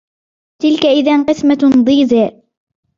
[0.61, 2.41] تِلْكَ إِذًا قِسْمَةٌ ضِيزَى